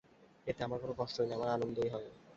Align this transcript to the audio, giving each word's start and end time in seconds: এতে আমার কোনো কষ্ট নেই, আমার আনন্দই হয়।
এতে 0.47 0.61
আমার 0.63 0.79
কোনো 0.83 0.93
কষ্ট 0.99 1.17
নেই, 1.21 1.35
আমার 1.37 1.49
আনন্দই 1.51 1.89
হয়। 1.93 2.07